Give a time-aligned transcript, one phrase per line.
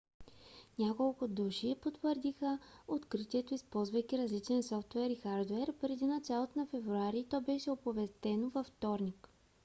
[0.79, 7.41] няколко души потвърдиха откритието използвайки различен софтуер и хардуер преди началото на февруари и то
[7.41, 9.29] беше оповестено във вторник